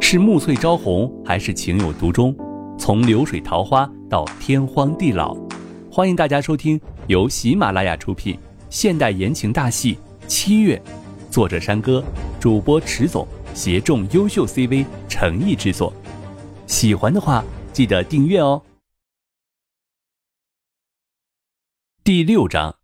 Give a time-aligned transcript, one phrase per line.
[0.00, 2.34] 是暮翠朝红，还是情有独钟？
[2.76, 5.36] 从流水桃花到天荒地老，
[5.92, 8.36] 欢迎大家收听由喜马拉雅出品
[8.70, 9.94] 现代言情大戏
[10.26, 10.82] 《七月》，
[11.30, 12.02] 作者山歌，
[12.40, 13.24] 主播迟总，
[13.54, 15.92] 协众优秀 CV 诚意制作。
[16.66, 18.62] 喜欢的话，记得订阅哦。
[22.02, 22.78] 第六章，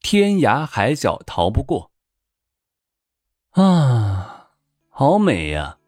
[0.00, 1.92] 天涯海角逃不过。
[3.50, 4.50] 啊，
[4.88, 5.78] 好美呀！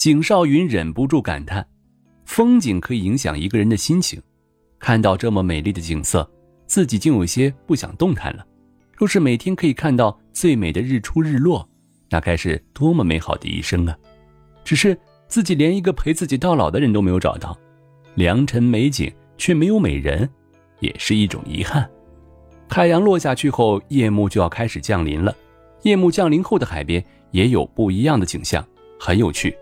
[0.00, 1.68] 景少云忍不住感叹
[2.24, 4.18] ：“风景可以影响一个人的心情。
[4.78, 6.26] 看到这么美丽的景色，
[6.64, 8.42] 自己竟有些不想动弹了。
[8.96, 11.68] 若是每天可以看到最美的日出日落，
[12.08, 13.94] 那该是多么美好的一生啊！
[14.64, 17.54] 只是自己连一个陪自己到老的人都没有找到，
[18.14, 20.26] 良辰美景却没有美人，
[20.78, 21.86] 也是一种遗憾。
[22.70, 25.36] 太阳落下去后，夜幕就要开始降临了。
[25.82, 28.66] 夜幕降临后的海边也有不一样的景象，
[28.98, 29.54] 很有趣。”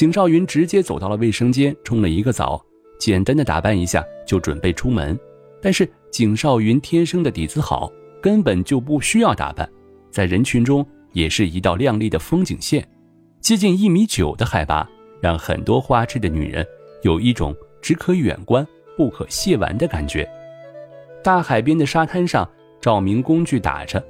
[0.00, 2.58] 景少云直接走到了卫生间，冲了一个澡，
[2.98, 5.14] 简单的打扮一下就准备出门。
[5.60, 9.70] 但是景少云天生的底子好，根本就不需要打扮，
[10.10, 12.82] 在人群中也是一道亮丽的风景线。
[13.42, 14.88] 接近一米九的海拔，
[15.20, 16.66] 让很多花痴的女人
[17.02, 20.26] 有一种只可远观不可亵玩的感觉。
[21.22, 24.02] 大海边的沙滩上，照明工具打着，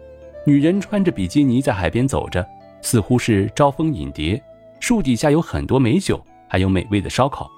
[0.47, 2.47] 女人穿着比基尼在海边走着，
[2.80, 4.41] 似乎是招蜂引蝶。
[4.81, 7.50] 树底下有很多美酒，还有美味的烧烤。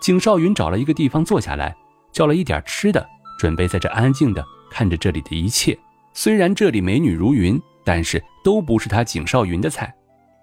[0.00, 1.76] 景少云找了一个地方坐下来，
[2.12, 3.06] 叫了一点吃的，
[3.38, 5.78] 准备在这安静的看着这里的一切。
[6.14, 9.92] 虽然这里美女如云，但是都不是他景少云的菜。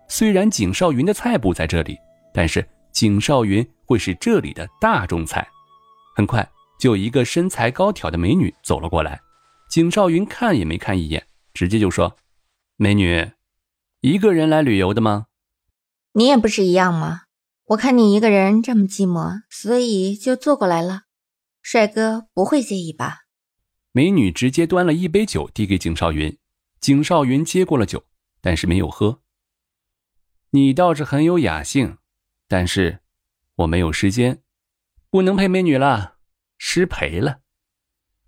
[0.07, 1.97] 虽然景少云的菜不在这里，
[2.33, 5.47] 但是景少云会是这里的大众菜。
[6.15, 6.47] 很快，
[6.79, 9.19] 就有一个身材高挑的美女走了过来。
[9.69, 11.23] 景少云看也没看一眼，
[11.53, 12.15] 直接就说
[12.77, 13.29] ：“美女，
[14.01, 15.27] 一个人来旅游的吗？”
[16.19, 17.21] 你也不是一样吗？
[17.67, 21.03] 我看你一个人这么寂寞，所以就坐过来了。
[21.61, 23.19] 帅哥不会介意吧？
[23.93, 26.37] 美女直接端了一杯酒递给景少云，
[26.81, 28.03] 景少云接过了酒，
[28.41, 29.21] 但是没有喝。
[30.49, 31.99] 你倒是很有雅兴，
[32.49, 32.99] 但是
[33.55, 34.43] 我没有时间，
[35.09, 36.17] 不能陪美女了，
[36.57, 37.39] 失陪了。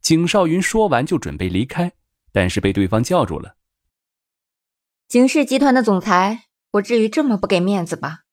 [0.02, 1.92] 景少云说完就准备离开，
[2.32, 3.58] 但是被对方叫住了。
[5.10, 6.46] 景氏集团的总裁。
[6.72, 8.24] 不至于这么不给面子吧？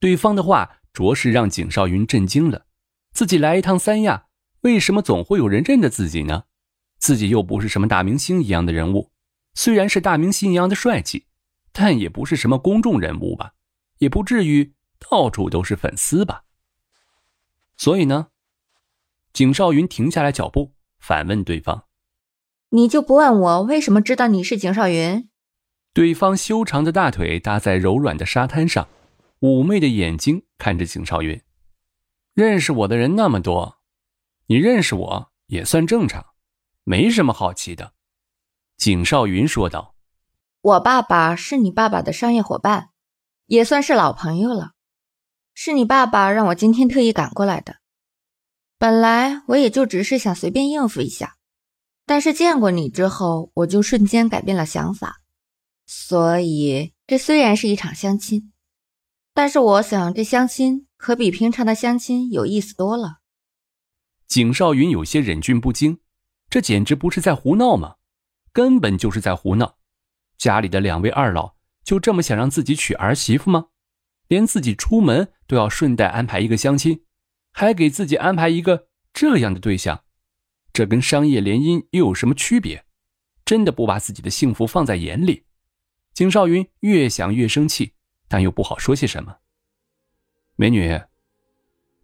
[0.00, 2.66] 对方的话着实让景少云震惊了。
[3.12, 4.26] 自己来一趟三亚，
[4.62, 6.44] 为什么总会有人认得自己呢？
[6.98, 9.12] 自己又不是什么大明星一样的人物，
[9.54, 11.26] 虽然是大明星一样的帅气，
[11.72, 13.54] 但也不是什么公众人物吧？
[13.98, 16.44] 也不至于到处都是粉丝吧？
[17.76, 18.28] 所以呢，
[19.32, 21.86] 景少云停下来脚步，反问对方
[22.70, 25.28] ：“你就不问我为什么知道你是景少云？”
[25.94, 28.88] 对方修长的大腿搭在柔软的沙滩上，
[29.40, 31.40] 妩媚的眼睛看着景少云。
[32.32, 33.78] 认识我的人那么多，
[34.46, 36.24] 你认识我也算正常，
[36.84, 37.92] 没什么好奇的。”
[38.78, 39.94] 景少云说道。
[40.62, 42.88] “我爸爸是你爸爸的商业伙伴，
[43.46, 44.72] 也算是老朋友了。
[45.52, 47.76] 是你爸爸让我今天特意赶过来的。
[48.78, 51.36] 本来我也就只是想随便应付一下，
[52.06, 55.18] 但是见过你之后，我就瞬间改变了想法。”
[55.94, 58.50] 所以，这虽然是一场相亲，
[59.34, 63.18] 但是我想这相亲可比平常的相亲有意思多了。
[64.26, 66.00] 景少云有些忍俊不禁，
[66.48, 67.96] 这简直不是在胡闹吗？
[68.54, 69.76] 根本就是在胡闹！
[70.38, 73.66] 家里的两位二老就这么想让自己娶儿媳妇吗？
[74.28, 77.04] 连自己出门都要顺带安排一个相亲，
[77.52, 80.04] 还给自己安排一个这样的对象，
[80.72, 82.86] 这跟商业联姻又有什么区别？
[83.44, 85.44] 真的不把自己的幸福放在眼里？
[86.14, 87.94] 景少云越想越生气，
[88.28, 89.36] 但又不好说些什么。
[90.56, 91.00] 美女，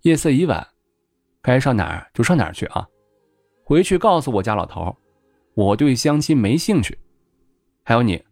[0.02, 0.66] 夜色已晚，
[1.42, 2.86] 该上哪儿就上哪儿去啊！
[3.64, 4.96] 回去告诉我家老头，
[5.54, 6.98] 我对相亲没兴趣。
[7.84, 8.22] 还有你，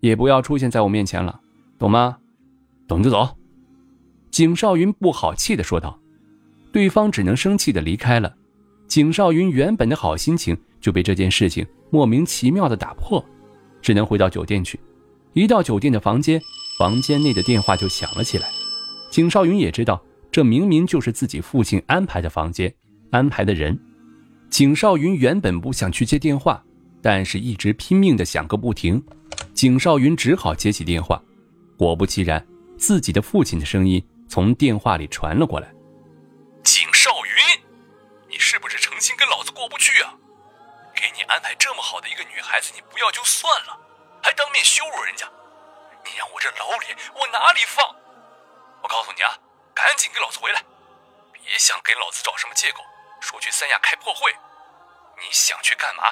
[0.00, 1.40] 也不要出现在我面前了，
[1.76, 2.18] 懂吗？
[2.86, 3.36] 懂就走。
[4.30, 5.98] 景少云不好气的说道。
[6.72, 8.36] 对方只能生气的离开了。
[8.86, 13.24] 景少云原本的好心情就被这件事情莫名其妙的打破，
[13.82, 14.78] 只能回到酒店去。
[15.36, 16.42] 一到酒店的房间，
[16.78, 18.50] 房间内的电话就响了起来。
[19.10, 20.02] 景少云也知道，
[20.32, 22.74] 这明明就是自己父亲安排的房间，
[23.10, 23.78] 安排的人。
[24.48, 26.64] 景少云原本不想去接电话，
[27.02, 29.04] 但是一直拼命的响个不停。
[29.52, 31.22] 景少云只好接起电话。
[31.76, 32.42] 果不其然，
[32.78, 35.70] 自己的父亲的声音从电话里传了过来
[36.64, 37.60] ：“景少云，
[38.30, 40.14] 你是不是诚心跟老子过不去啊？
[40.94, 43.80] 给你安排这么好的一个女孩子，你不要就算了。”
[44.36, 45.26] 当面羞辱人家，
[46.04, 47.84] 你让我这老脸往哪里放？
[48.82, 49.32] 我告诉你啊，
[49.74, 50.62] 赶紧给老子回来！
[51.32, 52.82] 别想给老子找什么借口，
[53.20, 54.30] 说去三亚开破会。
[55.16, 56.02] 你想去干嘛？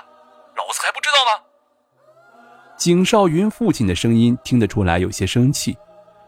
[0.56, 1.44] 老子还不知道吗？
[2.76, 5.76] 景少云父亲的声音听得出来有些生气，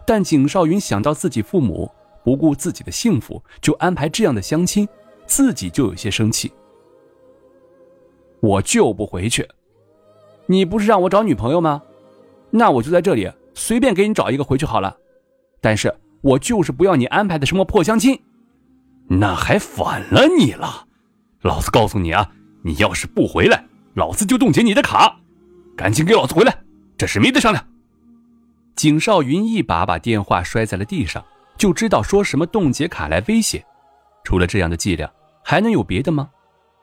[0.07, 1.91] 但景少云想到自己父母
[2.23, 4.89] 不顾自己的幸福就安排这样的相亲，
[5.27, 6.53] 自己就有些生气。
[8.41, 9.49] 我就不回去。
[10.47, 11.83] 你不是让我找女朋友吗？
[12.57, 14.97] 那我就在这里随便给你找一个回去好了。
[15.61, 18.19] 但是我就是不要你安排的什么破相亲。
[19.09, 20.87] 那还反了你了！
[21.43, 22.33] 老子告诉你啊，
[22.63, 23.65] 你要是不回来，
[23.95, 25.21] 老子就冻结你的卡。
[25.77, 26.59] 赶紧给老子回来，
[26.97, 27.65] 这事没得商量。
[28.75, 31.25] 景少云一把把电话摔在了地上，
[31.57, 33.65] 就知道说什么冻结卡来威胁。
[34.25, 35.11] 除了这样的伎俩，
[35.45, 36.31] 还能有别的吗？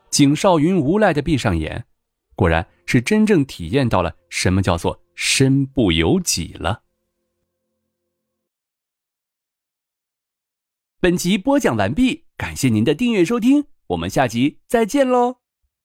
[0.09, 1.83] 景少云无奈的闭上眼，
[2.35, 6.83] 果然是真正体验到了什么叫做身不由己了。
[10.99, 15.42] 本集播讲完毕，感谢您的订阅收听，我们下集再见喽。